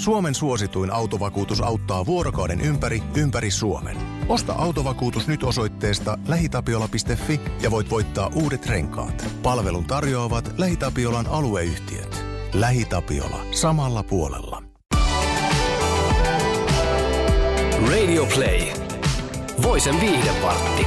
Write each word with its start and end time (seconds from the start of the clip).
Suomen 0.00 0.34
suosituin 0.34 0.92
autovakuutus 0.92 1.60
auttaa 1.60 2.06
vuorokauden 2.06 2.60
ympäri, 2.60 3.02
ympäri 3.16 3.50
Suomen. 3.50 3.96
Osta 4.28 4.52
autovakuutus 4.52 5.28
nyt 5.28 5.42
osoitteesta 5.42 6.18
lähitapiola.fi 6.28 7.40
ja 7.62 7.70
voit 7.70 7.90
voittaa 7.90 8.30
uudet 8.34 8.66
renkaat. 8.66 9.26
Palvelun 9.42 9.84
tarjoavat 9.84 10.54
LähiTapiolan 10.58 11.26
alueyhtiöt. 11.26 12.24
LähiTapiola. 12.54 13.44
Samalla 13.50 14.02
puolella. 14.02 14.62
Radio 17.90 18.26
Play. 18.34 18.60
Voisen 19.62 20.00
viihdevartti. 20.00 20.86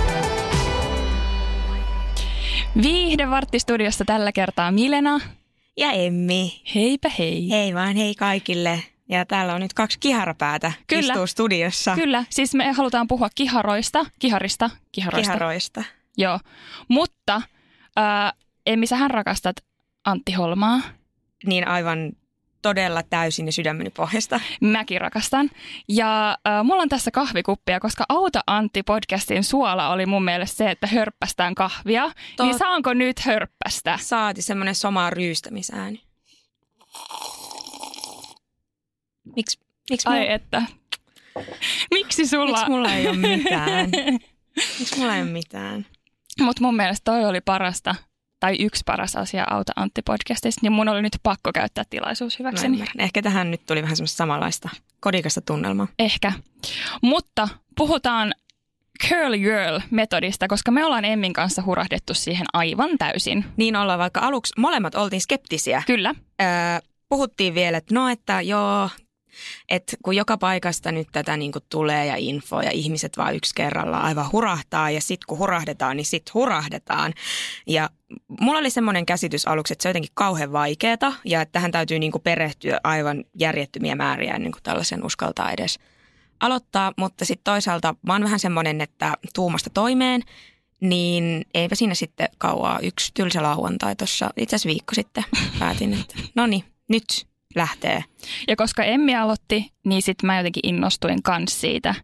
Viihdevarttistudiossa 2.82 4.06
tällä 4.06 4.32
kertaa 4.32 4.72
Milena. 4.72 5.20
Ja 5.78 5.92
Emmi. 5.92 6.62
Heipä 6.76 7.12
hei. 7.20 7.50
Hei 7.50 7.74
vaan 7.74 7.96
hei 7.96 8.16
kaikille. 8.16 8.93
Ja 9.10 9.26
täällä 9.26 9.54
on 9.54 9.62
nyt 9.62 9.74
kaksi 9.74 10.00
kiharapäätä 10.00 10.72
Kyllä. 10.88 11.14
istuu 11.14 11.28
studiossa. 11.28 11.96
Kyllä, 11.96 12.26
siis 12.30 12.54
me 12.56 12.72
halutaan 12.72 13.08
puhua 13.08 13.30
kiharoista, 13.36 14.06
kiharista, 14.20 14.70
kiharoista. 14.92 15.32
Kiharoista. 15.34 15.84
Joo, 16.18 16.40
mutta 16.88 17.36
äh, 18.00 18.34
Emmi, 18.66 18.88
sähän 18.88 19.12
rakastat 19.12 19.56
Antti 20.06 20.32
Holmaa. 20.34 20.82
Niin 21.46 21.68
aivan 21.68 22.12
todella 22.62 23.04
täysin 23.04 23.46
ja 23.46 23.52
sydämeni 23.52 23.90
pohjasta. 23.90 24.40
Mäkin 24.62 25.02
rakastan. 25.02 25.50
Ja 25.90 26.38
äh, 26.48 26.64
mulla 26.64 26.82
on 26.82 26.90
tässä 26.90 27.12
kahvikuppia, 27.12 27.80
koska 27.80 28.06
Auta 28.10 28.40
Antti 28.48 28.84
podcastin 28.84 29.44
suola 29.44 29.90
oli 29.90 30.06
mun 30.06 30.24
mielestä 30.24 30.58
se, 30.58 30.72
että 30.72 30.88
hörppästään 30.88 31.56
kahvia. 31.56 32.06
Tot- 32.08 32.44
Niin 32.46 32.58
saanko 32.58 32.94
nyt 32.94 33.20
hörppästä? 33.20 33.98
Saati 34.02 34.42
semmoinen 34.42 34.76
somaa 34.76 35.10
ryystämisääni. 35.10 36.02
Miksi 39.36 39.60
miksi 39.90 40.10
Ai 40.10 40.20
mulla, 40.20 40.32
että. 40.34 40.62
Miksi 41.92 42.28
sulla? 42.28 42.46
miksi 42.58 42.70
mulla 42.70 42.94
ei 42.94 43.08
ole 43.08 43.18
mitään? 43.18 43.90
Miksi 44.80 44.98
mulla 45.00 45.16
ei 45.16 45.22
ole 45.22 45.30
mitään? 45.32 45.86
Mutta 46.42 46.62
mun 46.62 46.76
mielestä 46.76 47.12
toi 47.12 47.26
oli 47.26 47.42
parasta, 47.42 47.96
tai 48.40 48.56
yksi 48.60 48.84
paras 48.86 49.16
asia 49.16 49.46
Auta 49.50 49.72
Antti 49.76 50.02
podcastista, 50.02 50.60
niin 50.62 50.72
mun 50.72 50.90
oli 50.90 51.02
nyt 51.02 51.18
pakko 51.24 51.52
käyttää 51.54 51.84
tilaisuus 51.90 52.40
hyväkseni. 52.40 52.74
ymmärrän. 52.78 53.00
Ehkä 53.06 53.22
tähän 53.22 53.52
nyt 53.52 53.66
tuli 53.66 53.82
vähän 53.82 53.96
semmoista 53.98 54.18
samanlaista 54.18 54.70
kodikasta 55.00 55.42
tunnelmaa. 55.42 55.88
Ehkä. 56.00 56.34
Mutta 57.02 57.48
puhutaan 57.78 58.34
Curly 59.08 59.38
Girl-metodista, 59.38 60.48
koska 60.50 60.72
me 60.72 60.86
ollaan 60.86 61.06
Emmin 61.06 61.34
kanssa 61.34 61.62
hurahdettu 61.66 62.14
siihen 62.14 62.46
aivan 62.54 62.90
täysin. 63.00 63.46
Niin 63.58 63.76
ollaan, 63.76 64.00
vaikka 64.00 64.20
aluksi 64.20 64.54
molemmat 64.58 64.96
oltiin 64.96 65.22
skeptisiä. 65.22 65.84
Kyllä. 65.88 66.16
Öö, 66.42 66.48
puhuttiin 67.10 67.56
vielä, 67.56 67.78
että 67.78 67.94
no, 67.94 68.10
että 68.10 68.42
joo, 68.42 68.90
että 69.70 69.98
kun 70.04 70.16
joka 70.16 70.38
paikasta 70.38 70.92
nyt 70.92 71.08
tätä 71.12 71.38
niin 71.38 71.52
kuin 71.52 71.64
tulee 71.70 72.06
ja 72.06 72.16
info 72.18 72.62
ja 72.62 72.72
ihmiset 72.72 73.18
vaan 73.18 73.36
yksi 73.36 73.56
kerralla 73.56 73.98
aivan 73.98 74.32
hurahtaa 74.32 74.90
ja 74.90 75.02
sitten 75.02 75.26
kun 75.28 75.38
hurahdetaan, 75.38 75.98
niin 75.98 76.06
sitten 76.06 76.34
hurahdetaan. 76.34 77.14
Ja 77.68 77.90
mulla 78.42 78.60
oli 78.60 78.70
semmoinen 78.70 79.06
käsitys 79.06 79.48
aluksi, 79.48 79.74
että 79.74 79.84
se 79.84 79.88
on 79.88 79.90
jotenkin 79.90 80.12
kauhean 80.14 80.52
vaikeeta 80.52 81.14
ja 81.26 81.42
että 81.42 81.52
tähän 81.52 81.72
täytyy 81.72 82.00
niin 82.00 82.12
kuin 82.12 82.22
perehtyä 82.22 82.80
aivan 82.84 83.24
järjettömiä 83.40 83.96
määriä 83.96 84.34
ennen 84.34 84.52
kuin 84.52 84.64
tällaisen 84.64 85.06
uskaltaa 85.06 85.52
edes 85.52 85.80
aloittaa. 86.40 86.92
Mutta 86.98 87.26
sitten 87.26 87.44
toisaalta 87.54 87.96
mä 88.08 88.14
oon 88.14 88.24
vähän 88.24 88.40
semmoinen, 88.40 88.82
että 88.82 89.14
tuumasta 89.36 89.70
toimeen, 89.70 90.22
niin 90.80 91.46
eipä 91.54 91.76
siinä 91.76 91.96
sitten 91.96 92.30
kauaa 92.38 92.80
yksi 92.80 93.12
tylsä 93.14 93.44
lauantai 93.44 93.96
tuossa 93.96 94.30
itse 94.38 94.56
asiassa 94.56 94.70
viikko 94.70 94.96
sitten 94.96 95.24
päätin, 95.60 95.94
että 95.94 96.16
no 96.36 96.48
niin, 96.48 96.64
nyt 96.90 97.28
lähtee. 97.56 98.04
Ja 98.48 98.56
koska 98.56 98.84
Emmi 98.84 99.16
aloitti, 99.16 99.72
niin 99.86 100.02
sitten 100.02 100.28
mä 100.28 100.38
jotenkin 100.38 100.68
innostuin 100.70 101.24
kans 101.24 101.62
siitä. 101.62 101.96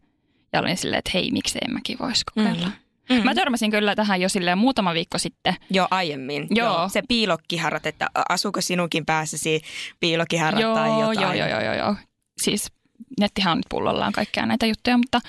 Ja 0.53 0.59
olin 0.59 0.77
silleen, 0.77 0.99
että 0.99 1.11
hei, 1.13 1.31
miksi 1.31 1.59
en 1.67 1.73
mäkin 1.73 1.99
voisi 1.99 2.23
kokeilla. 2.35 2.67
Mm. 2.67 3.15
Mm. 3.17 3.23
Mä 3.23 3.35
törmäsin 3.35 3.71
kyllä 3.71 3.95
tähän 3.95 4.21
jo 4.21 4.29
silleen 4.29 4.57
muutama 4.57 4.93
viikko 4.93 5.17
sitten. 5.17 5.55
Jo 5.69 5.87
aiemmin. 5.91 6.47
Joo. 6.51 6.89
Se 6.89 7.01
piilokkiharrat, 7.07 7.85
että 7.85 8.07
asuuko 8.29 8.61
sinunkin 8.61 9.05
päässäsi 9.05 9.61
piilokkiharrat 9.99 10.61
joo, 10.61 10.75
tai 10.75 10.89
jotain. 10.89 11.21
joo, 11.21 11.33
joo, 11.33 11.47
joo, 11.49 11.61
joo, 11.61 11.73
joo. 11.73 11.95
Siis 12.41 12.71
nettihan 13.19 13.51
on 13.51 13.57
nyt 13.57 13.65
pullollaan 13.69 14.13
kaikkea 14.13 14.45
näitä 14.45 14.65
juttuja, 14.65 14.97
mutta, 14.97 15.21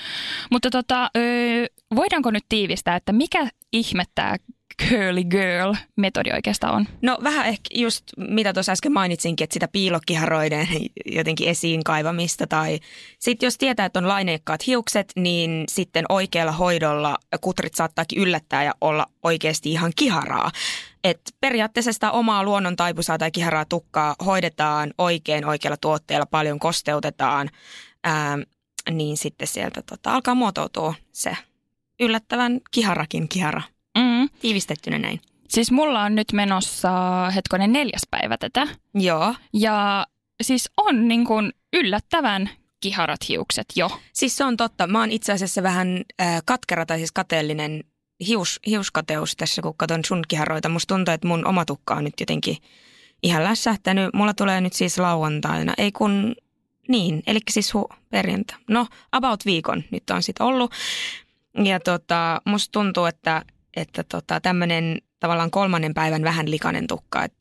mutta 0.50 0.70
tota, 0.70 1.10
öö, 1.16 1.66
voidaanko 1.96 2.30
nyt 2.30 2.44
tiivistää, 2.48 2.96
että 2.96 3.12
mikä 3.12 3.48
ihme 3.72 4.04
tämä 4.14 4.36
curly 4.88 5.24
girl-metodi 5.24 6.32
oikeastaan 6.34 6.74
on? 6.74 6.86
No 7.02 7.18
vähän 7.22 7.46
ehkä 7.46 7.68
just 7.74 8.04
mitä 8.16 8.52
tuossa 8.52 8.72
äsken 8.72 8.92
mainitsinkin, 8.92 9.44
että 9.44 9.54
sitä 9.54 9.68
piilokkiharoiden 9.68 10.68
jotenkin 11.16 11.48
esiin 11.48 11.84
kaivamista 11.84 12.46
tai 12.46 12.80
sitten 13.18 13.46
jos 13.46 13.58
tietää, 13.58 13.86
että 13.86 13.98
on 13.98 14.08
laineikkaat 14.08 14.66
hiukset, 14.66 15.12
niin 15.16 15.64
sitten 15.68 16.04
oikealla 16.08 16.52
hoidolla 16.52 17.16
kutrit 17.40 17.74
saattaakin 17.74 18.18
yllättää 18.18 18.64
ja 18.64 18.74
olla 18.80 19.06
oikeasti 19.22 19.72
ihan 19.72 19.92
kiharaa. 19.96 20.50
Et 21.04 21.20
periaatteessa 21.40 21.92
sitä 21.92 22.10
omaa 22.10 22.44
luonnon 22.44 22.76
taipusaa 22.76 23.18
tai 23.18 23.30
kiharaa 23.30 23.64
tukkaa 23.64 24.14
hoidetaan 24.24 24.94
oikein 24.98 25.44
oikealla 25.44 25.76
tuotteella, 25.76 26.26
paljon 26.26 26.58
kosteutetaan, 26.58 27.50
ää, 28.04 28.38
niin 28.90 29.16
sitten 29.16 29.48
sieltä 29.48 29.82
tota, 29.82 30.12
alkaa 30.12 30.34
muotoutua 30.34 30.94
se 31.12 31.36
yllättävän 32.00 32.60
kiharakin 32.70 33.28
kihara. 33.28 33.62
Tiivistettynä 34.40 34.98
näin. 34.98 35.20
Siis 35.48 35.70
mulla 35.70 36.02
on 36.02 36.14
nyt 36.14 36.32
menossa 36.32 36.90
hetkonen 37.34 37.72
neljäs 37.72 38.02
päivä 38.10 38.36
tätä. 38.38 38.66
Joo. 38.94 39.34
Ja 39.52 40.06
siis 40.42 40.70
on 40.76 41.08
niin 41.08 41.24
kuin 41.24 41.52
yllättävän 41.72 42.50
kiharat 42.80 43.28
hiukset 43.28 43.66
jo. 43.76 43.90
Siis 44.12 44.36
se 44.36 44.44
on 44.44 44.56
totta. 44.56 44.86
Mä 44.86 45.00
oon 45.00 45.10
itse 45.10 45.32
asiassa 45.32 45.62
vähän 45.62 46.02
äh, 46.20 46.42
katkera 46.44 46.86
tai 46.86 46.98
siis 46.98 47.12
kateellinen 47.12 47.84
hius, 48.26 48.60
hiuskateus 48.66 49.36
tässä, 49.36 49.62
kun 49.62 49.74
katson 49.76 50.04
sun 50.04 50.22
kiharoita. 50.28 50.68
Musta 50.68 50.94
tuntuu, 50.94 51.14
että 51.14 51.28
mun 51.28 51.46
oma 51.46 51.64
tukka 51.64 51.94
on 51.94 52.04
nyt 52.04 52.20
jotenkin 52.20 52.56
ihan 53.22 53.44
lässähtänyt. 53.44 54.14
Mulla 54.14 54.34
tulee 54.34 54.60
nyt 54.60 54.72
siis 54.72 54.98
lauantaina, 54.98 55.74
ei 55.78 55.92
kun 55.92 56.34
niin, 56.88 57.22
eli 57.26 57.38
siis 57.50 57.74
hu, 57.74 57.88
perjantai. 58.10 58.58
No, 58.68 58.86
about 59.12 59.46
viikon 59.46 59.84
nyt 59.90 60.10
on 60.10 60.22
sitten 60.22 60.46
ollut. 60.46 60.72
Ja 61.64 61.80
tota, 61.80 62.40
musta 62.44 62.72
tuntuu, 62.72 63.04
että, 63.04 63.42
että 63.76 64.04
tota, 64.04 64.40
tämmöinen 64.40 64.98
tavallaan 65.20 65.50
kolmannen 65.50 65.94
päivän 65.94 66.22
vähän 66.22 66.50
likainen 66.50 66.86
tukka. 66.86 67.24
Et 67.24 67.34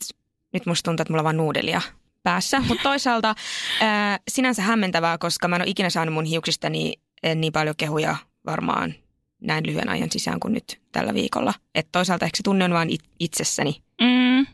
nyt 0.54 0.66
musta 0.66 0.86
tuntuu, 0.86 1.02
että 1.02 1.14
mulla 1.14 1.22
on 1.22 1.26
vaan 1.26 1.38
nuudelia 1.38 1.82
päässä. 2.24 2.60
Mutta 2.68 2.84
toisaalta 2.84 3.36
ää, 3.82 4.20
sinänsä 4.28 4.62
hämmentävää, 4.62 5.18
koska 5.18 5.48
mä 5.48 5.56
en 5.56 5.62
ole 5.62 5.70
ikinä 5.70 5.90
saanut 5.90 6.14
mun 6.14 6.26
hiuksistani 6.26 6.94
niin 7.36 7.54
paljon 7.54 7.76
kehuja 7.78 8.16
varmaan 8.46 8.94
näin 9.42 9.66
lyhyen 9.68 9.90
ajan 9.90 10.12
sisään 10.12 10.40
kuin 10.40 10.54
nyt 10.54 10.82
tällä 10.92 11.14
viikolla. 11.14 11.54
Että 11.76 11.90
toisaalta 11.92 12.26
ehkä 12.26 12.38
se 12.38 12.44
tunne 12.44 12.66
on 12.66 12.74
vaan 12.74 12.90
it- 12.90 13.10
itsessäni. 13.20 13.82
Mm. 14.02 14.46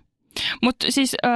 Mutta 0.61 0.85
siis 0.89 1.15
öö, 1.25 1.31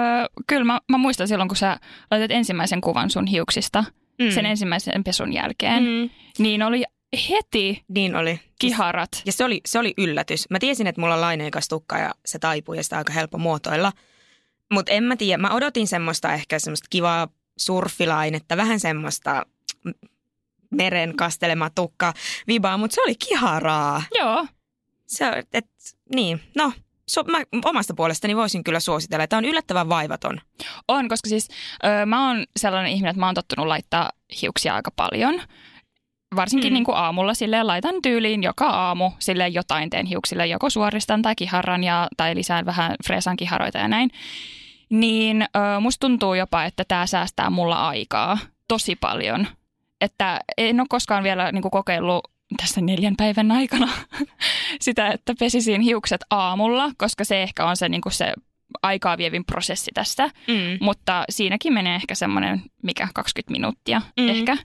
kyllä 0.47 0.63
mä, 0.63 0.79
mä 0.89 0.97
muistan 0.97 1.27
silloin, 1.27 1.47
kun 1.47 1.57
sä 1.57 1.79
laitat 2.11 2.31
ensimmäisen 2.31 2.81
kuvan 2.81 3.09
sun 3.09 3.27
hiuksista 3.27 3.83
mm. 4.19 4.31
sen 4.31 4.45
ensimmäisen 4.45 5.03
pesun 5.03 5.33
jälkeen. 5.33 5.83
Mm. 5.83 6.09
niin 6.39 6.63
oli 6.63 6.83
heti 7.29 7.83
Niin 7.87 8.15
oli. 8.15 8.39
kiharat. 8.59 9.21
Ja 9.25 9.31
se 9.31 9.45
oli, 9.45 9.61
se 9.65 9.79
oli 9.79 9.93
yllätys. 9.97 10.49
Mä 10.49 10.59
tiesin, 10.59 10.87
että 10.87 11.01
mulla 11.01 11.13
on 11.15 11.21
laineikas 11.21 11.67
tukka 11.67 11.97
ja 11.97 12.11
se 12.25 12.39
taipuu 12.39 12.75
ja 12.75 12.83
sitä 12.83 12.95
on 12.95 12.99
aika 12.99 13.13
helppo 13.13 13.37
muotoilla. 13.37 13.91
Mutta 14.71 14.91
en 14.91 15.03
mä 15.03 15.15
tiedä, 15.15 15.37
mä 15.41 15.53
odotin 15.53 15.87
semmoista 15.87 16.33
ehkä 16.33 16.59
semmoista 16.59 16.87
kivaa 16.89 17.27
surfilainetta, 17.57 18.57
vähän 18.57 18.79
semmoista 18.79 19.45
meren 20.71 21.15
kastelema 21.17 21.69
tukka 21.69 22.13
vibaa, 22.47 22.77
mutta 22.77 22.95
se 22.95 23.01
oli 23.01 23.15
kiharaa. 23.15 24.03
Joo. 24.19 24.47
Se, 25.07 25.43
et, 25.53 25.65
niin, 26.15 26.41
no, 26.55 26.71
so, 27.09 27.23
mä 27.23 27.41
omasta 27.65 27.93
puolestani 27.93 28.35
voisin 28.35 28.63
kyllä 28.63 28.79
suositella, 28.79 29.23
että 29.23 29.29
tämä 29.29 29.37
on 29.37 29.45
yllättävän 29.45 29.89
vaivaton. 29.89 30.41
On, 30.87 31.09
koska 31.09 31.29
siis 31.29 31.47
öö, 31.85 32.05
mä 32.05 32.27
oon 32.27 32.45
sellainen 32.59 32.91
ihminen, 32.91 33.09
että 33.09 33.19
mä 33.19 33.25
oon 33.25 33.35
tottunut 33.35 33.67
laittaa 33.67 34.11
hiuksia 34.41 34.75
aika 34.75 34.91
paljon. 34.91 35.41
Varsinkin 36.35 36.71
Mm. 36.71 36.73
niin 36.73 36.83
kuin 36.83 36.97
aamulla 36.97 37.33
silleen 37.33 37.67
laitan 37.67 37.95
tyyliin 38.03 38.43
joka 38.43 38.67
aamu 38.69 39.11
silleen 39.19 39.53
jotain 39.53 39.89
teen 39.89 40.05
hiuksille, 40.05 40.47
joko 40.47 40.69
suoristan 40.69 41.21
tai 41.21 41.35
kiharran 41.35 41.83
ja, 41.83 42.07
tai 42.17 42.35
lisään 42.35 42.65
vähän 42.65 42.95
freesan 43.07 43.37
kiharoita 43.37 43.77
ja 43.77 43.87
näin. 43.87 44.11
Niin 44.89 45.41
öö, 45.55 45.79
musta 45.79 46.07
tuntuu 46.07 46.33
jopa, 46.33 46.63
että 46.63 46.83
tämä 46.87 47.05
säästää 47.05 47.49
mulla 47.49 47.87
aikaa 47.87 48.37
tosi 48.67 48.95
paljon. 48.95 49.47
Että 50.01 50.39
en 50.57 50.79
ole 50.79 50.87
koskaan 50.89 51.23
vielä 51.23 51.51
niin 51.51 51.61
kuin 51.61 51.71
kokeillut 51.71 52.27
tässä 52.57 52.81
neljän 52.81 53.15
päivän 53.17 53.51
aikana 53.51 53.89
sitä, 54.81 55.07
että 55.07 55.33
pesisin 55.39 55.81
hiukset 55.81 56.21
aamulla, 56.29 56.91
koska 56.97 57.23
se 57.23 57.43
ehkä 57.43 57.65
on 57.65 57.77
se, 57.77 57.89
niin 57.89 58.01
kuin 58.01 58.13
se 58.13 58.33
aikaa 58.81 59.17
vievin 59.17 59.45
prosessi 59.45 59.91
tästä. 59.93 60.25
Mm. 60.47 60.77
Mutta 60.81 61.23
siinäkin 61.29 61.73
menee 61.73 61.95
ehkä 61.95 62.15
semmoinen, 62.15 62.61
mikä 62.83 63.07
20 63.13 63.51
minuuttia 63.51 64.01
mm. 64.19 64.29
ehkä. 64.29 64.57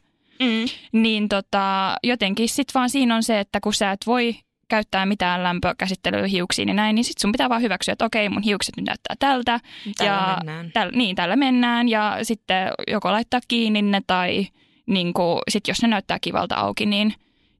Mm. 0.44 1.00
Niin 1.02 1.28
tota, 1.28 1.96
jotenkin 2.02 2.48
sit 2.48 2.68
vaan 2.74 2.90
siinä 2.90 3.16
on 3.16 3.22
se, 3.22 3.40
että 3.40 3.60
kun 3.60 3.74
sä 3.74 3.90
et 3.90 4.00
voi 4.06 4.36
käyttää 4.68 5.06
mitään 5.06 5.42
lämpökäsittelyä 5.42 6.26
hiuksiin 6.26 6.68
ja 6.68 6.74
näin, 6.74 6.94
niin 6.94 7.04
sitten 7.04 7.20
sun 7.20 7.32
pitää 7.32 7.48
vaan 7.48 7.62
hyväksyä, 7.62 7.92
että 7.92 8.04
okei, 8.04 8.28
mun 8.28 8.42
hiukset 8.42 8.76
nyt 8.76 8.86
näyttää 8.86 9.16
tältä. 9.18 9.60
Tällä 9.98 10.12
ja 10.12 10.36
mennään. 10.36 10.70
Täl, 10.72 10.90
niin, 10.94 11.16
tällä 11.16 11.36
mennään 11.36 11.88
ja 11.88 12.18
sitten 12.22 12.68
joko 12.86 13.12
laittaa 13.12 13.40
kiinni 13.48 13.82
ne 13.82 14.00
tai 14.06 14.46
niin 14.86 15.12
sit 15.48 15.68
jos 15.68 15.82
ne 15.82 15.88
näyttää 15.88 16.18
kivalta 16.18 16.54
auki, 16.54 16.86
niin, 16.86 17.14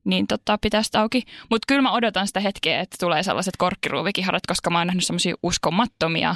niin 0.05 0.27
tota, 0.27 0.59
pitää 0.59 0.83
sitä 0.83 1.01
auki. 1.01 1.23
Mutta 1.51 1.65
kyllä 1.69 1.83
mä 1.83 1.93
odotan 1.93 2.27
sitä 2.27 2.41
hetkeä, 2.41 2.81
että 2.81 2.97
tulee 3.01 3.23
sellaiset 3.23 3.57
korkkiruuvikiharat, 3.59 4.47
koska 4.47 4.71
mä 4.71 4.79
oon 4.79 4.87
nähnyt 4.87 5.05
semmoisia 5.05 5.35
uskomattomia 5.43 6.35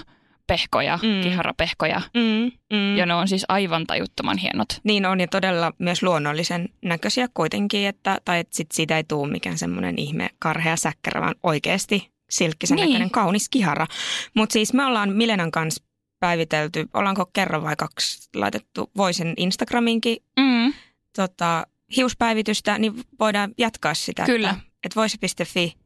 pehkoja, 0.48 0.98
Mm. 1.02 1.20
kiharapehkoja. 1.22 2.00
Mm, 2.14 2.50
mm. 2.72 2.96
Ja 2.96 3.06
ne 3.06 3.14
on 3.14 3.28
siis 3.28 3.44
aivan 3.48 3.86
tajuttoman 3.86 4.38
hienot. 4.38 4.68
Niin 4.84 5.06
on 5.06 5.20
ja 5.20 5.28
todella 5.28 5.72
myös 5.78 6.02
luonnollisen 6.02 6.68
näköisiä 6.84 7.28
kuitenkin, 7.34 7.86
että, 7.88 8.18
tai 8.24 8.38
että 8.38 8.56
sit 8.56 8.72
siitä 8.72 8.96
ei 8.96 9.04
tule 9.04 9.30
mikään 9.30 9.58
semmoinen 9.58 9.98
ihme 9.98 10.28
karhea 10.38 10.76
säkkärä, 10.76 11.20
vaan 11.20 11.34
oikeasti 11.42 12.10
silkkisen 12.30 12.76
Niin. 12.76 12.86
näköinen 12.88 13.10
kaunis 13.10 13.48
kihara. 13.48 13.86
Mutta 14.34 14.52
siis 14.52 14.72
me 14.72 14.84
ollaan 14.84 15.12
Milenan 15.12 15.50
kanssa 15.50 15.84
päivitelty, 16.20 16.88
ollaanko 16.94 17.26
kerran 17.32 17.62
vai 17.62 17.76
kaksi 17.76 18.28
laitettu 18.34 18.90
Voisen 18.96 19.34
Instagraminkin 19.36 20.16
Mm. 20.40 20.72
tota, 21.16 21.66
hiuspäivitystä, 21.96 22.78
niin 22.78 22.94
voidaan 23.20 23.54
jatkaa 23.58 23.94
sitä. 23.94 24.24
Kyllä. 24.24 24.50
Että, 24.50 24.62
että 24.84 24.94
voise.fi 25.00 25.76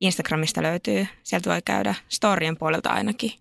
Instagramista 0.00 0.62
löytyy, 0.62 1.06
sieltä 1.22 1.50
voi 1.50 1.62
käydä 1.64 1.94
storien 2.08 2.56
puolelta 2.56 2.90
ainakin. 2.90 3.32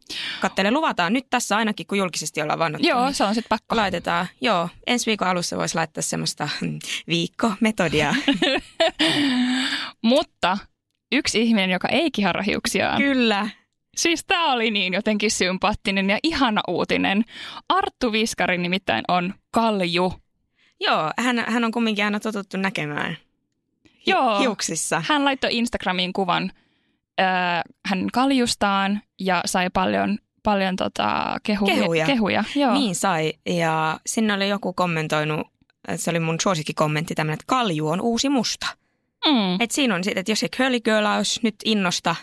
Kattele, 0.42 0.72
luvataan 0.72 1.14
nyt 1.14 1.26
tässä 1.30 1.58
ainakin, 1.58 1.88
kun 1.88 1.98
julkisesti 1.98 2.42
ollaan 2.42 2.60
vannottu. 2.60 2.88
Joo, 2.88 3.06
niin 3.06 3.14
se 3.14 3.24
on 3.24 3.36
sitten 3.36 3.50
pakko. 3.50 3.76
Laitetaan, 3.76 4.28
joo. 4.42 4.70
Ensi 4.88 5.06
viikon 5.06 5.28
alussa 5.28 5.58
voisi 5.58 5.76
laittaa 5.76 6.02
semmoista 6.02 6.50
mm, 6.62 6.80
viikkometodia. 7.08 8.16
Mutta 10.02 10.58
yksi 11.12 11.42
ihminen, 11.42 11.70
joka 11.70 11.88
ei 11.88 12.12
kihara 12.12 12.42
hiuksiaan. 12.42 13.02
Kyllä. 13.02 13.50
Siis 13.98 14.26
tämä 14.26 14.54
oli 14.54 14.72
niin 14.72 14.94
jotenkin 14.94 15.32
sympaattinen 15.32 16.10
ja 16.10 16.18
ihana 16.24 16.62
uutinen. 16.68 17.26
Arttu 17.70 18.12
Viskari 18.12 18.58
nimittäin 18.58 19.06
on 19.08 19.34
kalju. 19.52 20.14
Joo, 20.80 21.12
hän, 21.20 21.46
hän 21.48 21.64
on 21.64 21.72
kumminkin 21.72 22.06
aina 22.06 22.20
totuttu 22.20 22.58
näkemään 22.58 23.18
Joo. 24.06 24.40
hiuksissa. 24.40 25.04
Hän 25.08 25.26
laittoi 25.26 25.58
Instagramiin 25.58 26.14
kuvan 26.14 26.52
ää, 27.18 27.62
hänen 27.86 28.08
kaljustaan 28.14 29.02
ja 29.20 29.42
sai 29.46 29.70
paljon, 29.70 30.18
paljon 30.44 30.76
tota, 30.76 31.38
kehuja. 31.44 31.76
Kehuja. 31.76 32.06
kehuja. 32.06 32.44
Joo. 32.56 32.74
Niin 32.74 32.96
sai. 32.96 33.34
Ja 33.46 34.00
sinne 34.06 34.34
oli 34.34 34.50
joku 34.50 34.74
kommentoinut, 34.74 35.48
että 35.88 36.04
se 36.04 36.10
oli 36.10 36.20
mun 36.20 36.40
suosikkikommentti 36.42 37.16
tämmöinen, 37.16 37.34
että 37.34 37.48
kalju 37.48 37.88
on 37.88 38.02
uusi 38.02 38.30
musta. 38.30 38.68
Mm. 39.26 39.62
Et 39.62 39.72
siinä 39.72 39.96
on 39.96 40.04
sitten, 40.04 40.20
että 40.20 40.32
jos 40.32 40.40
se 40.40 40.50
curly 40.50 40.80
girl 40.80 41.06
olisi 41.06 41.40
nyt 41.44 41.56
innosta, 41.66 42.16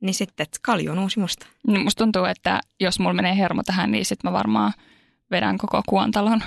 niin 0.00 0.14
sitten, 0.14 0.44
että 0.44 0.58
kalju 0.62 0.92
on 0.92 0.98
uusi 0.98 1.20
musta. 1.20 1.46
Niin 1.66 1.80
musta 1.80 2.04
tuntuu, 2.04 2.24
että 2.24 2.60
jos 2.80 2.98
mulla 2.98 3.14
menee 3.14 3.36
hermo 3.36 3.62
tähän, 3.62 3.90
niin 3.90 4.04
sit 4.04 4.24
mä 4.24 4.32
varmaan 4.32 4.72
vedän 5.30 5.58
koko 5.58 5.82
kuontalon 5.88 6.42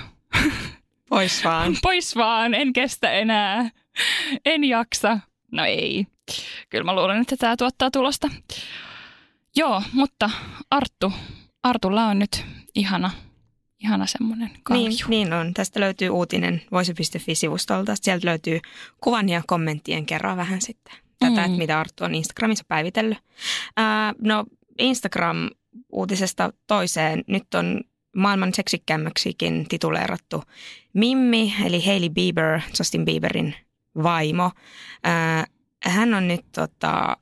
Pois 1.08 1.44
vaan. 1.44 1.76
pois 1.82 2.16
vaan, 2.16 2.54
en 2.54 2.72
kestä 2.72 3.10
enää, 3.12 3.70
en 4.44 4.64
jaksa. 4.64 5.18
No 5.52 5.64
ei, 5.64 6.06
kyllä 6.70 6.84
mä 6.84 6.94
luulen, 6.96 7.20
että 7.20 7.36
tämä 7.36 7.56
tuottaa 7.56 7.90
tulosta. 7.90 8.30
Joo, 9.56 9.82
mutta 9.92 10.30
Arttu, 10.70 11.12
Artulla 11.62 12.04
on 12.06 12.18
nyt 12.18 12.44
ihana, 12.74 13.10
ihana 13.78 14.06
semmoinen 14.06 14.50
kalju. 14.62 14.88
Niin, 14.88 14.98
niin 15.08 15.32
on. 15.32 15.54
Tästä 15.54 15.80
löytyy 15.80 16.08
uutinen 16.08 16.62
voise.fi-sivustolta. 16.72 17.94
Sieltä 18.00 18.26
löytyy 18.26 18.60
kuvan 19.00 19.28
ja 19.28 19.42
kommenttien 19.46 20.06
kerran 20.06 20.36
vähän 20.36 20.60
sitten 20.60 20.94
tätä, 21.18 21.30
Mm. 21.30 21.36
mm. 21.36 21.44
että 21.44 21.58
mitä 21.58 21.80
Arttu 21.80 22.04
on 22.04 22.14
Instagramissa 22.14 22.64
päivitellyt. 22.68 23.18
Ää, 23.76 24.14
no 24.22 24.44
Instagram-uutisesta 24.78 26.52
toiseen. 26.66 27.24
Nyt 27.26 27.54
on 27.54 27.80
maailman 28.16 28.54
seksikkämmäksikin 28.54 29.66
tituleerattu 29.68 30.42
Mimmi, 30.92 31.54
eli 31.64 31.86
Hailey 31.86 32.10
Bieber, 32.10 32.60
Justin 32.78 33.04
Bieberin 33.04 33.54
vaimo. 34.02 34.50
Hän 35.84 36.14
on 36.14 36.28
nyt 36.28 36.44
tota, 36.54 37.16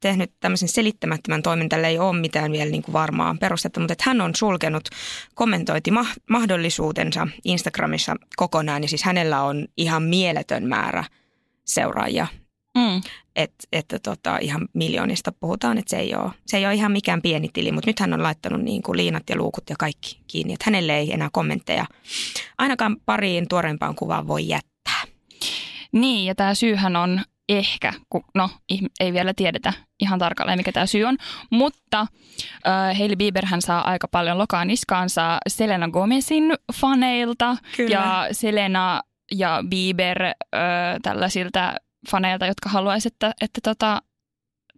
tehnyt 0.00 0.32
tämmöisen 0.40 0.68
selittämättömän 0.68 1.42
toimen, 1.42 1.68
tällä 1.68 1.88
ei 1.88 1.98
ole 1.98 2.20
mitään 2.20 2.52
vielä 2.52 2.70
niin 2.70 2.82
kuin 2.82 2.92
varmaa 2.92 3.36
perustetta, 3.40 3.80
mutta 3.80 3.92
että 3.92 4.04
hän 4.06 4.20
on 4.20 4.34
sulkenut 4.34 4.88
kommentointimahdollisuutensa 5.34 7.28
Instagramissa 7.44 8.16
kokonaan, 8.36 8.82
ja 8.82 8.88
siis 8.88 9.02
hänellä 9.02 9.42
on 9.42 9.66
ihan 9.76 10.02
mieletön 10.02 10.64
määrä 10.66 11.04
seuraajia, 11.64 12.26
Mm. 12.78 13.00
että 13.36 13.64
että 13.72 13.98
tota, 13.98 14.38
ihan 14.38 14.68
miljoonista 14.74 15.32
puhutaan, 15.32 15.78
että 15.78 15.90
se 15.90 15.96
ei, 15.96 16.14
ole, 16.14 16.30
se 16.46 16.56
ei 16.56 16.66
ole 16.66 16.74
ihan 16.74 16.92
mikään 16.92 17.22
pieni 17.22 17.48
tili, 17.52 17.72
mutta 17.72 17.90
nyt 17.90 18.00
hän 18.00 18.14
on 18.14 18.22
laittanut 18.22 18.60
niin 18.62 18.82
kuin 18.82 18.96
liinat 18.96 19.22
ja 19.30 19.36
luukut 19.36 19.70
ja 19.70 19.76
kaikki 19.78 20.20
kiinni, 20.26 20.52
että 20.52 20.64
hänelle 20.66 20.98
ei 20.98 21.12
enää 21.12 21.28
kommentteja 21.32 21.86
ainakaan 22.58 22.96
pariin 23.06 23.48
tuoreempaan 23.48 23.94
kuvaan 23.94 24.28
voi 24.28 24.48
jättää. 24.48 24.69
Niin, 25.92 26.26
ja 26.26 26.34
tämä 26.34 26.54
syyhän 26.54 26.96
on 26.96 27.20
ehkä, 27.48 27.92
kun, 28.10 28.22
no 28.34 28.50
ei 29.00 29.12
vielä 29.12 29.34
tiedetä 29.34 29.72
ihan 30.00 30.18
tarkalleen 30.18 30.58
mikä 30.58 30.72
tämä 30.72 30.86
syy 30.86 31.04
on, 31.04 31.16
mutta 31.50 32.00
äh, 32.66 32.98
Hailey 32.98 33.16
Bieber 33.16 33.46
hän 33.46 33.62
saa 33.62 33.90
aika 33.90 34.08
paljon 34.08 34.38
lokaa 34.38 34.64
niskaansa 34.64 35.38
Selena 35.48 35.88
Gomezin 35.88 36.54
faneilta 36.80 37.56
Kyllä. 37.76 37.90
ja 37.90 38.28
Selena 38.32 39.00
ja 39.32 39.64
Bieber 39.68 40.22
äh, 40.24 40.32
tällaisilta 41.02 41.74
faneilta, 42.10 42.46
jotka 42.46 42.68
haluaisivat, 42.68 43.14
että, 43.14 43.32
että 43.40 43.60
tota 43.62 44.02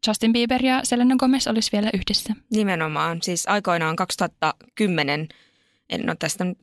Justin 0.07 0.33
Bieber 0.33 0.65
ja 0.65 0.81
Selena 0.85 1.17
Gomez 1.17 1.47
olisi 1.47 1.73
vielä 1.73 1.91
yhdessä. 1.95 2.35
Nimenomaan. 2.51 3.23
Siis 3.23 3.49
aikoinaan 3.49 3.97
2010, 3.97 5.29
en 5.91 6.11
ole 6.11 6.17
tästä 6.19 6.45
nyt 6.45 6.59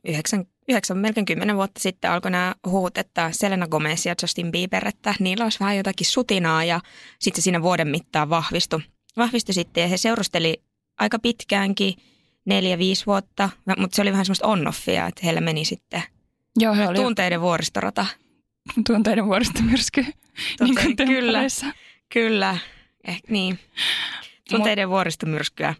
yhdeksän, 0.70 0.98
melkein 0.98 1.24
kymmenen 1.24 1.56
vuotta 1.56 1.80
sitten 1.80 2.10
alkoi 2.10 2.30
nämä 2.30 2.54
huut, 2.66 2.98
että 2.98 3.30
Selena 3.32 3.68
Gomez 3.68 4.06
ja 4.06 4.14
Justin 4.22 4.52
Bieber, 4.52 4.88
että 4.88 5.14
niillä 5.18 5.44
olisi 5.44 5.60
vähän 5.60 5.76
jotakin 5.76 6.06
sutinaa 6.06 6.64
ja 6.64 6.80
sitten 7.18 7.42
se 7.42 7.44
siinä 7.44 7.62
vuoden 7.62 7.88
mittaan 7.88 8.30
vahvistui. 8.30 8.80
Vahvistui 9.16 9.54
sitten 9.54 9.80
ja 9.80 9.88
he 9.88 9.96
seurusteli 9.96 10.62
aika 10.98 11.18
pitkäänkin, 11.18 11.94
neljä, 12.44 12.78
viisi 12.78 13.06
vuotta, 13.06 13.50
mutta 13.78 13.96
se 13.96 14.02
oli 14.02 14.12
vähän 14.12 14.24
semmoista 14.24 14.46
on-offia, 14.46 15.06
että 15.08 15.20
heillä 15.24 15.40
meni 15.40 15.64
sitten 15.64 16.02
Joo, 16.58 16.74
he 16.74 16.88
oli 16.88 16.96
tunteiden 16.96 17.40
vuoristorata. 17.40 18.06
tunteiden 18.86 19.26
vuodesta 19.26 19.62
myrsky. 19.62 20.04
niin 20.60 20.74
kuin 20.74 20.96
kyllä, 20.96 21.42
kyllä, 22.12 22.58
eh, 23.04 23.20
niin. 23.28 23.58
Tunteiden 24.50 24.88
vuoristomyrskyä 24.88 25.74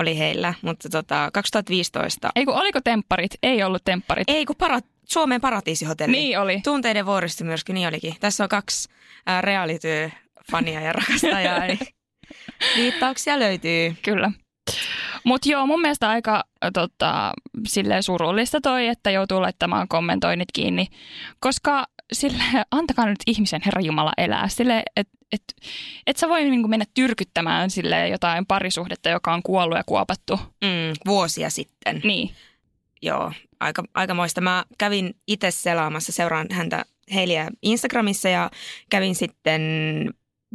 oli 0.00 0.18
heillä, 0.18 0.54
mutta 0.62 0.88
tota, 0.88 1.30
2015 1.32 2.30
Ei 2.36 2.44
kun 2.44 2.54
oliko 2.54 2.80
tempparit? 2.84 3.30
Ei 3.42 3.62
ollut 3.62 3.84
tempparit. 3.84 4.24
Ei, 4.28 4.46
kun 4.46 4.56
para, 4.56 4.80
Suomen 5.04 5.40
paratiisihotelli. 5.40 6.16
Niin 6.16 6.38
oli. 6.38 6.60
Tunteiden 6.64 7.06
vuoristo 7.06 7.44
myöskin, 7.44 7.74
niin 7.74 7.88
olikin. 7.88 8.14
Tässä 8.20 8.44
on 8.44 8.48
kaksi 8.48 8.88
ää, 9.26 9.40
reality-fania 9.40 10.80
ja 10.80 10.92
rakastajaa. 10.92 11.60
niin 11.66 11.78
viittauksia 12.76 13.38
löytyy. 13.38 13.96
Kyllä. 14.02 14.30
Mutta 15.24 15.48
joo, 15.48 15.66
mun 15.66 15.80
mielestä 15.80 16.08
aika 16.08 16.44
tota, 16.72 17.32
silleen 17.66 18.02
surullista 18.02 18.60
toi, 18.60 18.86
että 18.86 19.10
joutuu 19.10 19.40
laittamaan 19.42 19.88
kommentoinnit 19.88 20.48
kiinni, 20.52 20.86
koska 21.40 21.86
sille 22.12 22.42
antakaa 22.70 23.06
nyt 23.06 23.18
ihmisen 23.26 23.60
Herra 23.66 23.80
Jumala 23.80 24.12
elää. 24.16 24.48
Sille, 24.48 24.82
että 24.96 25.19
et, 25.32 25.42
et 26.06 26.16
sä 26.16 26.28
voi 26.28 26.44
niinku 26.44 26.68
mennä 26.68 26.84
tyrkyttämään 26.94 27.70
sille 27.70 28.08
jotain 28.08 28.46
parisuhdetta, 28.46 29.08
joka 29.08 29.34
on 29.34 29.42
kuollut 29.42 29.78
ja 29.78 29.84
kuopattu. 29.86 30.40
Mm, 30.60 30.94
vuosia 31.06 31.50
sitten. 31.50 32.00
Niin. 32.04 32.30
Joo, 33.02 33.32
aika, 33.60 33.84
aikamoista. 33.94 34.40
Mä 34.40 34.64
kävin 34.78 35.16
itse 35.26 35.50
selaamassa, 35.50 36.12
seuraan 36.12 36.46
häntä 36.50 36.84
Heiliä 37.14 37.48
Instagramissa 37.62 38.28
ja 38.28 38.50
kävin 38.90 39.14
sitten 39.14 39.62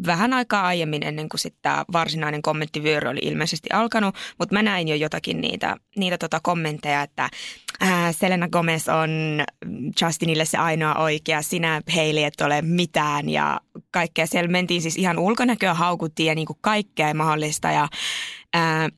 vähän 0.05 0.33
aikaa 0.33 0.67
aiemmin 0.67 1.03
ennen 1.03 1.29
kuin 1.29 1.39
sitten 1.39 1.59
tämä 1.61 1.85
varsinainen 1.93 2.41
kommenttivyöry 2.41 3.09
oli 3.09 3.19
ilmeisesti 3.21 3.69
alkanut, 3.73 4.15
mutta 4.39 4.55
mä 4.55 4.61
näin 4.63 4.87
jo 4.87 4.95
jotakin 4.95 5.41
niitä, 5.41 5.77
niitä 5.97 6.17
tota 6.17 6.39
kommentteja, 6.43 7.01
että 7.01 7.29
ää, 7.79 8.11
Selena 8.11 8.47
Gomez 8.47 8.87
on 8.87 9.09
Justinille 10.01 10.45
se 10.45 10.57
ainoa 10.57 10.95
oikea, 10.95 11.41
sinä 11.41 11.81
Hailey 11.95 12.23
et 12.23 12.41
ole 12.41 12.61
mitään 12.61 13.29
ja 13.29 13.61
kaikkea. 13.91 14.27
Siellä 14.27 14.51
mentiin 14.51 14.81
siis 14.81 14.97
ihan 14.97 15.19
ulkonäköä 15.19 15.73
haukuttiin 15.73 16.27
ja 16.27 16.35
niin 16.35 16.47
kuin 16.47 16.59
kaikkea 16.61 17.13
mahdollista 17.13 17.71
ja 17.71 17.87
ää, 18.53 18.89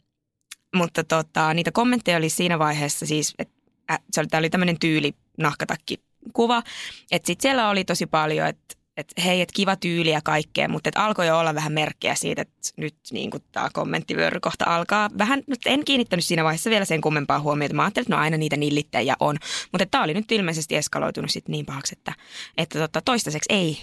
mutta 0.75 1.03
tota, 1.03 1.53
niitä 1.53 1.71
kommentteja 1.71 2.17
oli 2.17 2.29
siinä 2.29 2.59
vaiheessa 2.59 3.05
siis, 3.05 3.33
että 3.39 3.53
äh, 3.91 3.99
se 4.11 4.21
oli, 4.21 4.27
oli 4.37 4.49
tämmöinen 4.49 4.79
tyyli 4.79 5.13
nahkatakki 5.37 5.97
kuva, 6.33 6.63
että 7.11 7.27
sitten 7.27 7.41
siellä 7.41 7.69
oli 7.69 7.83
tosi 7.83 8.05
paljon, 8.05 8.47
että 8.47 8.76
et 8.97 9.13
hei, 9.25 9.41
että 9.41 9.53
kiva 9.53 9.75
tyyli 9.75 10.11
ja 10.11 10.21
kaikkea, 10.23 10.69
mutta 10.69 10.89
et 10.89 10.97
alkoi 10.97 11.27
jo 11.27 11.39
olla 11.39 11.55
vähän 11.55 11.73
merkkejä 11.73 12.15
siitä, 12.15 12.41
että 12.41 12.57
nyt 12.77 12.95
niin 13.11 13.31
tämä 13.51 13.69
kommenttivyöry 13.73 14.39
kohta 14.39 14.65
alkaa. 14.67 15.09
Vähän, 15.17 15.43
nyt 15.47 15.59
en 15.65 15.85
kiinnittänyt 15.85 16.25
siinä 16.25 16.43
vaiheessa 16.43 16.69
vielä 16.69 16.85
sen 16.85 17.01
kummempaa 17.01 17.39
huomiota. 17.39 17.75
Mä 17.75 17.83
ajattelin, 17.83 18.03
että 18.03 18.15
no 18.15 18.21
aina 18.21 18.37
niitä 18.37 18.57
nillittäjiä 18.57 19.15
on. 19.19 19.37
Mutta 19.71 19.85
tämä 19.85 20.03
oli 20.03 20.13
nyt 20.13 20.31
ilmeisesti 20.31 20.75
eskaloitunut 20.75 21.31
sitten 21.31 21.51
niin 21.51 21.65
pahaksi, 21.65 21.95
että, 21.97 22.13
että 22.57 22.79
tota, 22.79 23.01
toistaiseksi 23.01 23.53
ei 23.53 23.77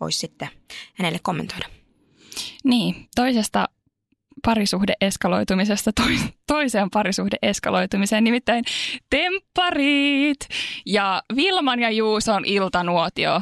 voisi 0.00 0.18
sitten 0.18 0.48
hänelle 0.94 1.18
kommentoida. 1.22 1.66
Niin, 2.64 3.08
toisesta 3.14 3.68
parisuhde 4.44 4.94
eskaloitumisesta 5.00 5.90
toiseen 6.46 6.90
parisuhde 6.90 7.36
eskaloitumiseen, 7.42 8.24
nimittäin 8.24 8.64
tempparit 9.10 10.48
ja 10.86 11.22
Vilman 11.36 11.80
ja 11.80 11.90
Juuson 11.90 12.44
iltanuotio. 12.44 13.40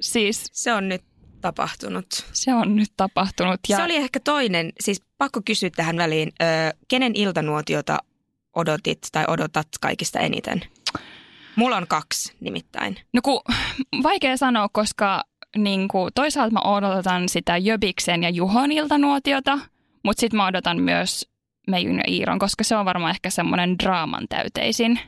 Siis 0.00 0.44
se 0.52 0.72
on 0.72 0.88
nyt 0.88 1.02
tapahtunut. 1.40 2.06
Se 2.32 2.54
on 2.54 2.76
nyt 2.76 2.92
tapahtunut. 2.96 3.60
Ja... 3.68 3.76
Se 3.76 3.82
oli 3.82 3.96
ehkä 3.96 4.20
toinen, 4.20 4.72
siis 4.80 5.02
pakko 5.18 5.40
kysyä 5.44 5.70
tähän 5.70 5.96
väliin, 5.96 6.32
ö, 6.42 6.44
kenen 6.88 7.12
iltanuotiota 7.14 7.98
odotit 8.54 8.98
tai 9.12 9.24
odotat 9.28 9.68
kaikista 9.80 10.18
eniten? 10.18 10.62
Mulla 11.56 11.76
on 11.76 11.86
kaksi 11.86 12.32
nimittäin. 12.40 12.96
No 13.12 13.20
kun, 13.22 13.40
vaikea 14.02 14.36
sanoa, 14.36 14.68
koska 14.72 15.24
niin 15.56 15.88
kuin, 15.88 16.10
toisaalta 16.14 16.52
mä 16.52 16.60
odotan 16.60 17.28
sitä 17.28 17.56
Jöbiksen 17.56 18.22
ja 18.22 18.30
Juhon 18.30 18.72
iltanuotiota, 18.72 19.58
mutta 20.02 20.20
sitten 20.20 20.36
mä 20.36 20.46
odotan 20.46 20.80
myös 20.80 21.28
Meijun 21.68 21.96
ja 21.96 22.04
Iiron, 22.08 22.38
koska 22.38 22.64
se 22.64 22.76
on 22.76 22.84
varmaan 22.84 23.10
ehkä 23.10 23.30
semmoinen 23.30 23.78
draaman 23.78 24.26
täyteisin. 24.28 25.00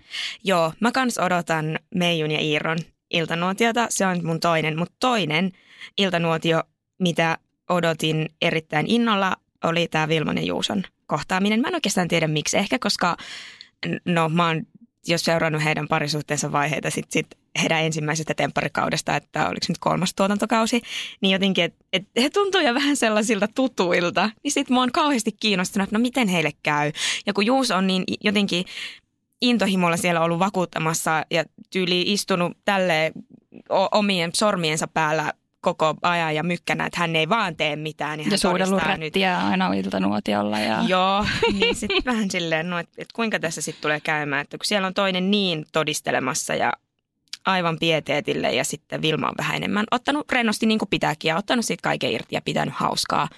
Joo, 0.45 0.73
mä 0.81 0.93
kans 0.93 1.19
odotan 1.19 1.79
Meijun 1.95 2.31
ja 2.31 2.41
Iiron 2.41 2.79
iltanuotiota, 3.11 3.87
se 3.91 4.07
on 4.07 4.27
mun 4.27 4.41
toinen, 4.41 4.79
mutta 4.79 4.97
toinen 5.01 5.53
iltanuotio, 5.99 6.63
mitä 6.99 7.39
odotin 7.69 8.29
erittäin 8.43 8.87
innolla, 8.89 9.37
oli 9.65 9.89
tämä 9.89 10.09
Vilman 10.09 10.37
ja 10.37 10.43
Juuson 10.43 10.83
kohtaaminen. 11.07 11.61
Mä 11.61 11.69
en 11.69 11.75
oikeastaan 11.75 12.09
tiedä 12.09 12.29
miksi, 12.29 12.57
ehkä 12.57 12.79
koska 12.79 13.17
no 14.05 14.29
mä 14.29 14.47
oon 14.47 14.63
jos 15.09 15.25
seurannut 15.25 15.65
heidän 15.65 15.89
parisuhteensa 15.89 16.53
vaiheita 16.53 16.91
sit, 16.91 17.07
sit 17.11 17.27
heidän 17.63 17.85
ensimmäisestä 17.85 18.35
tempparikaudesta, 18.35 19.17
että 19.17 19.49
oliko 19.49 19.67
nyt 19.69 19.79
kolmas 19.79 20.15
tuotantokausi, 20.15 20.83
niin 21.21 21.33
jotenkin, 21.33 21.65
että 21.65 21.85
et 21.93 22.05
he 22.23 22.31
tuntuu 22.31 22.61
jo 22.61 22.75
vähän 22.75 22.97
sellaisilta 22.97 23.49
tutuilta, 23.55 24.31
niin 24.43 24.53
sitten 24.53 24.75
mua 24.75 24.83
on 24.83 24.93
kauheasti 24.93 25.33
kiinnostunut, 25.41 25.85
että 25.89 25.99
no 25.99 26.03
miten 26.03 26.29
heille 26.29 26.51
käy. 26.63 26.93
Ja 27.27 27.33
kun 27.33 27.47
Juus 27.47 27.71
on 27.71 27.87
niin 27.87 28.05
jotenkin 28.21 28.65
intohimolla 29.41 29.97
siellä 29.97 30.21
ollut 30.21 30.39
vakuuttamassa 30.39 31.25
ja 31.31 31.45
tyyli 31.71 32.13
istunut 32.13 32.57
tälle 32.65 33.13
omien 33.93 34.31
sormiensa 34.35 34.89
päällä 34.89 35.33
koko 35.61 35.95
ajan 36.03 36.35
ja 36.35 36.43
mykkänä, 36.43 36.87
että 36.87 37.01
hän 37.01 37.17
ei 37.17 37.29
vaan 37.29 37.57
tee 37.57 37.77
mitään. 37.77 38.19
Niin 38.19 38.31
ja 38.31 38.39
suudellut 38.39 38.83
rättiä 38.83 39.37
nyt. 39.37 39.45
aina 39.51 39.73
iltanuotiolla. 39.73 40.59
Ja... 40.59 40.85
Joo, 40.89 41.27
niin 41.59 41.75
sitten 41.75 42.05
vähän 42.13 42.31
silleen, 42.31 42.71
no, 42.71 42.79
että, 42.79 42.93
että 42.99 43.13
kuinka 43.15 43.39
tässä 43.39 43.61
sitten 43.61 43.83
tulee 43.83 44.01
käymään, 44.01 44.43
että 44.43 44.59
kun 44.59 44.65
siellä 44.65 44.87
on 44.87 44.95
toinen 44.95 45.31
niin 45.31 45.65
todistelemassa 45.73 46.55
ja 46.55 46.73
aivan 47.47 47.79
pieteetille 47.79 48.53
ja 48.53 48.65
sitten 48.65 49.03
Vilma 49.03 49.29
on 49.29 49.35
vähän 49.39 49.57
enemmän 49.57 49.87
ottanut 49.91 50.33
rennosti 50.33 50.67
niin 50.67 50.79
kuin 50.79 50.89
pitääkin 50.89 51.29
ja 51.29 51.37
ottanut 51.37 51.65
siitä 51.65 51.83
kaiken 51.83 52.13
irti 52.13 52.35
ja 52.35 52.43
pitänyt 52.43 52.75
hauskaa. 52.75 53.29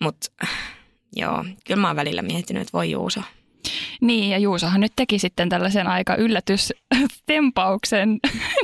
Mutta 0.00 0.30
joo, 1.16 1.44
kyllä 1.66 1.80
mä 1.80 1.86
oon 1.86 1.96
välillä 1.96 2.22
miettinyt, 2.22 2.60
että 2.60 2.72
voi 2.72 2.90
Juuso, 2.90 3.20
niin, 4.00 4.30
ja 4.30 4.38
Juusohan 4.38 4.80
nyt 4.80 4.92
teki 4.96 5.18
sitten 5.18 5.48
tällaisen 5.48 5.86
aika 5.86 6.16
yllätystempauksen. 6.16 8.08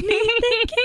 niin 0.09 0.31
teki, 0.41 0.76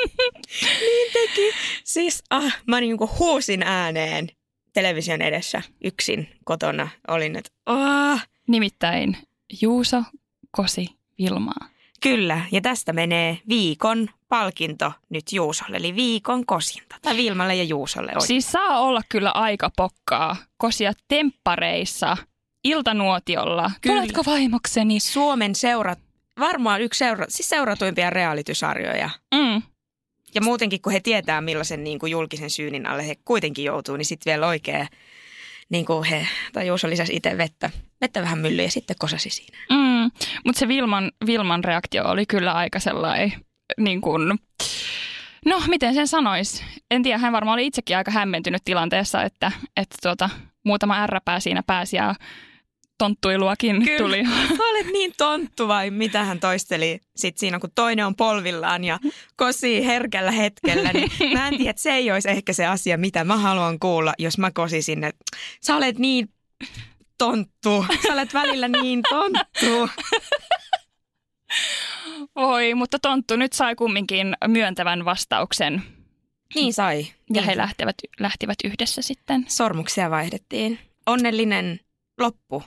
niin 0.79 1.13
teki. 1.13 1.51
Siis 1.83 2.23
ah, 2.29 2.57
mä 2.67 2.81
niin 2.81 2.97
kuin 2.97 3.09
huusin 3.19 3.63
ääneen 3.63 4.29
television 4.73 5.21
edessä 5.21 5.61
yksin 5.83 6.29
kotona. 6.45 6.89
Olin, 7.07 7.35
että 7.35 7.51
oh. 7.65 8.19
Nimittäin 8.47 9.17
Juuso 9.61 10.03
kosi 10.51 10.87
Vilmaa. 11.19 11.69
Kyllä, 12.01 12.41
ja 12.51 12.61
tästä 12.61 12.93
menee 12.93 13.39
viikon 13.49 14.09
palkinto 14.29 14.93
nyt 15.09 15.23
Juusolle, 15.33 15.77
eli 15.77 15.95
viikon 15.95 16.45
kosinta. 16.45 16.95
Tai 17.01 17.17
Vilmalle 17.17 17.55
ja 17.55 17.63
Juusolle. 17.63 18.07
Oikein. 18.11 18.27
Siis 18.27 18.51
saa 18.51 18.79
olla 18.79 19.01
kyllä 19.09 19.31
aika 19.31 19.71
pokkaa 19.77 20.35
kosia 20.57 20.93
temppareissa– 21.07 22.17
iltanuotiolla. 22.63 23.71
Kyllä. 23.81 23.95
Tuletko 23.95 24.23
vaimokseni? 24.25 24.99
Suomen 24.99 25.55
seurat, 25.55 25.99
varmaan 26.39 26.81
yksi 26.81 26.97
seura, 26.97 27.25
siis 27.29 27.49
seuratuimpia 27.49 28.09
realitysarjoja. 28.09 29.09
Mm. 29.35 29.61
Ja 30.35 30.41
muutenkin, 30.41 30.81
kun 30.81 30.93
he 30.93 30.99
tietää 30.99 31.41
millaisen 31.41 31.83
niin 31.83 31.99
kuin 31.99 32.11
julkisen 32.11 32.49
syynin 32.49 32.87
alle 32.87 33.07
he 33.07 33.15
kuitenkin 33.25 33.65
joutuu, 33.65 33.97
niin 33.97 34.05
sitten 34.05 34.31
vielä 34.31 34.47
oikein, 34.47 34.87
niin 35.69 35.85
kuin 35.85 36.03
he, 36.03 36.27
tai 36.53 36.67
Juuso 36.67 36.89
lisäsi 36.89 37.15
itse 37.15 37.37
vettä, 37.37 37.69
vettä 38.01 38.21
vähän 38.21 38.39
myllyä 38.39 38.65
ja 38.65 38.71
sitten 38.71 38.95
kosasi 38.99 39.29
siinä. 39.29 39.57
Mm. 39.69 40.11
Mutta 40.45 40.59
se 40.59 40.67
Vilman, 40.67 41.11
Vilman 41.25 41.63
reaktio 41.63 42.05
oli 42.05 42.25
kyllä 42.25 42.53
aika 42.53 42.79
sellainen, 42.79 43.33
niin 43.77 44.01
kuin, 44.01 44.39
no 45.45 45.61
miten 45.67 45.93
sen 45.93 46.07
sanoisi. 46.07 46.63
En 46.91 47.03
tiedä, 47.03 47.17
hän 47.17 47.33
varmaan 47.33 47.53
oli 47.53 47.67
itsekin 47.67 47.97
aika 47.97 48.11
hämmentynyt 48.11 48.61
tilanteessa, 48.65 49.23
että, 49.23 49.51
että 49.77 49.95
tuota, 50.01 50.29
muutama 50.65 51.03
ärräpää 51.03 51.39
siinä 51.39 51.63
pääsi 51.67 51.95
ja 51.95 52.15
tonttuiluakin 52.99 53.83
Kyllä. 53.85 53.97
tuli. 53.97 54.25
Sä 54.57 54.63
olet 54.69 54.87
niin 54.93 55.13
tonttu 55.17 55.67
vai 55.67 55.91
mitä 55.91 56.23
hän 56.23 56.39
toisteli 56.39 56.99
sit 57.15 57.37
siinä, 57.37 57.59
kun 57.59 57.71
toinen 57.75 58.05
on 58.05 58.15
polvillaan 58.15 58.83
ja 58.83 58.99
kosii 59.35 59.85
herkällä 59.85 60.31
hetkellä. 60.31 60.93
Niin 60.93 61.11
mä 61.37 61.47
en 61.47 61.57
tiedä, 61.57 61.69
että 61.69 61.81
se 61.81 61.91
ei 61.91 62.11
olisi 62.11 62.29
ehkä 62.29 62.53
se 62.53 62.65
asia, 62.65 62.97
mitä 62.97 63.23
mä 63.23 63.37
haluan 63.37 63.79
kuulla, 63.79 64.13
jos 64.19 64.37
mä 64.37 64.51
kosisin, 64.51 65.03
että 65.03 65.25
sä 65.61 65.75
olet 65.75 65.99
niin 65.99 66.29
tonttu. 67.17 67.85
Sä 68.07 68.13
olet 68.13 68.33
välillä 68.33 68.67
niin 68.67 69.01
tonttu. 69.09 69.89
Voi, 72.35 72.73
mutta 72.73 72.99
Tonttu 72.99 73.35
nyt 73.35 73.53
sai 73.53 73.75
kumminkin 73.75 74.35
myöntävän 74.47 75.05
vastauksen. 75.05 75.81
Niin 76.55 76.73
sai. 76.73 77.07
Ja 77.33 77.41
he 77.41 77.57
lähtivät, 77.57 77.95
lähtivät 78.19 78.57
yhdessä 78.63 79.01
sitten. 79.01 79.45
Sormuksia 79.47 80.09
vaihdettiin. 80.09 80.79
Onnellinen 81.05 81.79
loppu 82.19 82.63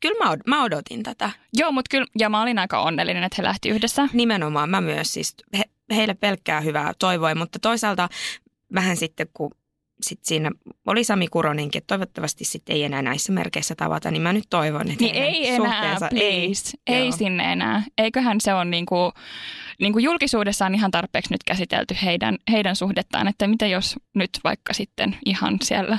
kyllä 0.00 0.24
mä, 0.24 0.36
mä 0.46 0.64
odotin 0.64 1.02
tätä. 1.02 1.30
Joo, 1.52 1.72
mutta 1.72 1.88
kyllä, 1.90 2.06
ja 2.18 2.28
mä 2.28 2.42
olin 2.42 2.58
aika 2.58 2.80
onnellinen, 2.80 3.24
että 3.24 3.36
he 3.38 3.42
lähti 3.42 3.68
yhdessä. 3.68 4.08
Nimenomaan, 4.12 4.70
mä 4.70 4.80
myös 4.80 5.12
siis 5.12 5.34
he, 5.58 5.64
heille 5.94 6.14
pelkkää 6.14 6.60
hyvää 6.60 6.92
toivoin, 6.98 7.38
mutta 7.38 7.58
toisaalta 7.58 8.08
vähän 8.74 8.96
sitten, 8.96 9.26
kun 9.34 9.50
sit 10.02 10.18
siinä 10.22 10.50
oli 10.86 11.04
Sami 11.04 11.28
Kuronenkin, 11.28 11.78
että 11.78 11.94
toivottavasti 11.94 12.44
sitten 12.44 12.76
ei 12.76 12.84
enää 12.84 13.02
näissä 13.02 13.32
merkeissä 13.32 13.74
tavata, 13.74 14.10
niin 14.10 14.22
mä 14.22 14.32
nyt 14.32 14.44
toivon, 14.50 14.90
että 14.90 15.04
niin 15.04 15.14
ei 15.14 15.48
enää, 15.48 15.96
please. 15.98 16.76
Ei, 16.86 16.94
ei 16.96 17.12
sinne 17.12 17.52
enää. 17.52 17.82
Eiköhän 17.98 18.40
se 18.40 18.54
ole 18.54 18.64
niin 18.64 18.86
kuin, 18.86 19.12
niin 19.80 19.92
kuin 19.92 20.04
julkisuudessa 20.04 20.66
on 20.66 20.74
ihan 20.74 20.90
tarpeeksi 20.90 21.32
nyt 21.32 21.44
käsitelty 21.44 21.96
heidän, 22.02 22.36
heidän 22.50 22.76
suhdettaan, 22.76 23.28
että 23.28 23.46
mitä 23.46 23.66
jos 23.66 23.96
nyt 24.14 24.30
vaikka 24.44 24.72
sitten 24.72 25.16
ihan 25.26 25.58
siellä 25.62 25.98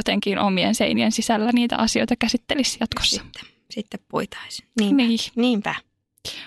jotenkin 0.00 0.38
omien 0.38 0.74
seinien 0.74 1.12
sisällä 1.12 1.50
niitä 1.52 1.76
asioita 1.76 2.14
käsittelisi 2.18 2.76
jatkossa. 2.80 3.22
Sitten, 3.22 3.42
sitten 3.70 4.00
puitaisi. 4.08 4.64
Niinpä. 4.80 5.02
Niin. 5.02 5.18
Niinpä. 5.36 5.74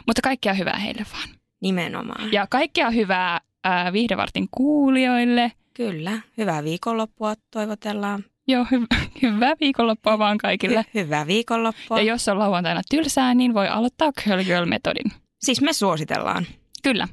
Mutta 0.07 0.21
kaikkea 0.21 0.53
hyvää 0.53 0.77
heille 0.77 1.05
vaan. 1.13 1.29
Nimenomaan. 1.61 2.31
Ja 2.31 2.47
kaikkea 2.49 2.89
hyvää 2.89 3.39
äh, 3.67 3.93
Viihdevartin 3.93 4.47
kuulijoille. 4.51 5.51
Kyllä. 5.73 6.21
Hyvää 6.37 6.63
viikonloppua 6.63 7.33
toivotellaan. 7.51 8.25
Joo, 8.47 8.63
hy- 8.63 8.97
hyvää 9.21 9.53
viikonloppua 9.59 10.19
vaan 10.19 10.37
kaikille. 10.37 10.81
Hy- 10.81 10.91
hyvää 10.93 11.27
viikonloppua. 11.27 11.99
Ja 11.99 12.03
jos 12.03 12.27
on 12.27 12.39
lauantaina 12.39 12.81
tylsää, 12.89 13.33
niin 13.33 13.53
voi 13.53 13.67
aloittaa 13.67 14.11
Curl 14.11 14.43
Girl-metodin. 14.43 15.11
Siis 15.41 15.61
me 15.61 15.73
suositellaan. 15.73 16.45
Kyllä. 16.83 17.07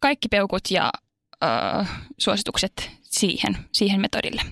Kaikki 0.00 0.28
peukut 0.28 0.70
ja 0.70 0.90
äh, 1.44 2.02
suositukset 2.18 2.90
siihen, 3.02 3.58
siihen 3.72 4.00
metodille. 4.00 4.42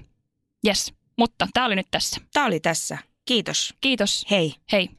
Yes, 0.66 0.94
mutta 1.18 1.48
tämä 1.52 1.66
oli 1.66 1.76
nyt 1.76 1.86
tässä. 1.90 2.20
Tämä 2.32 2.46
oli 2.46 2.60
tässä. 2.60 2.98
Kiitos. 3.24 3.74
Kiitos. 3.80 4.26
Hei. 4.30 4.54
Hei. 4.72 4.90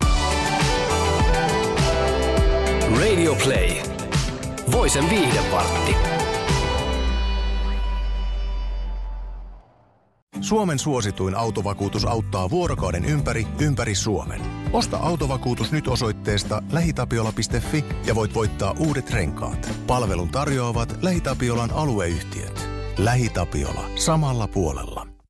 Radio 2.99 3.35
Play. 3.35 3.81
Voisen 4.71 5.09
viihdepartti. 5.09 5.95
Suomen 10.41 10.79
suosituin 10.79 11.35
autovakuutus 11.35 12.05
auttaa 12.05 12.49
vuorokauden 12.49 13.05
ympäri, 13.05 13.47
ympäri 13.59 13.95
Suomen. 13.95 14.41
Osta 14.73 14.97
autovakuutus 14.97 15.71
nyt 15.71 15.87
osoitteesta 15.87 16.63
lähitapiola.fi 16.71 17.85
ja 18.05 18.15
voit 18.15 18.33
voittaa 18.33 18.75
uudet 18.79 19.11
renkaat. 19.11 19.69
Palvelun 19.87 20.29
tarjoavat 20.29 20.97
LähiTapiolan 21.01 21.71
alueyhtiöt. 21.71 22.67
LähiTapiola. 22.97 23.89
Samalla 23.95 24.47
puolella. 24.47 25.20